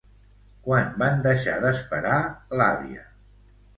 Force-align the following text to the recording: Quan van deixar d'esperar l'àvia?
Quan 0.67 0.87
van 1.01 1.21
deixar 1.27 1.57
d'esperar 1.65 2.17
l'àvia? 2.61 3.05